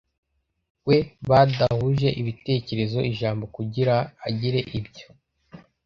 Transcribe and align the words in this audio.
we 0.87 0.97
badahuje 1.29 2.07
ibitekerezo 2.21 2.99
ijambo, 3.11 3.43
kugira 3.55 3.93
ngo 4.01 4.11
agire 4.27 4.59
ibyo 4.79 5.07